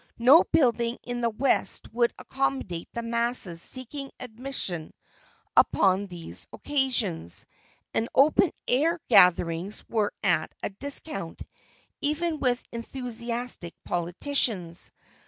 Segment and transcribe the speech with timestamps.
[0.17, 4.95] No building in the West would accommodate the masses seeking admission
[5.55, 7.45] upon these occasions,
[7.93, 11.43] and "open air" gatherings were at a discount,
[12.01, 14.91] even with enthusiastic politicians.